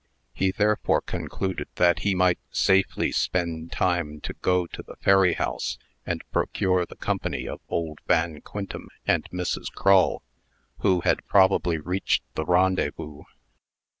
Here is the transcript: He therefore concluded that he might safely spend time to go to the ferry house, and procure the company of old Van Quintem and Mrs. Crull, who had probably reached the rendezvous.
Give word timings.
He 0.33 0.49
therefore 0.49 1.01
concluded 1.01 1.67
that 1.75 1.99
he 1.99 2.15
might 2.15 2.39
safely 2.49 3.11
spend 3.11 3.71
time 3.71 4.19
to 4.21 4.33
go 4.33 4.65
to 4.65 4.81
the 4.81 4.95
ferry 4.95 5.33
house, 5.35 5.77
and 6.07 6.23
procure 6.31 6.87
the 6.87 6.95
company 6.95 7.47
of 7.47 7.61
old 7.69 7.99
Van 8.07 8.41
Quintem 8.41 8.87
and 9.05 9.29
Mrs. 9.29 9.71
Crull, 9.71 10.23
who 10.79 11.01
had 11.01 11.23
probably 11.27 11.77
reached 11.77 12.23
the 12.33 12.45
rendezvous. 12.47 13.25